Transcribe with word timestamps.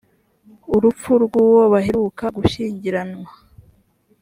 urupfu 0.75 1.11
rw 1.23 1.33
uwo 1.43 1.61
baheruka 1.73 2.25
gushyingiranwa 2.37 3.29